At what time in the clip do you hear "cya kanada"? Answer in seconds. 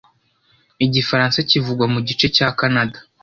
2.35-2.97